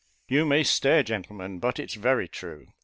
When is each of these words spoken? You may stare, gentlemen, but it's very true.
You 0.27 0.45
may 0.47 0.63
stare, 0.63 1.03
gentlemen, 1.03 1.59
but 1.59 1.77
it's 1.79 1.93
very 1.93 2.27
true. 2.27 2.73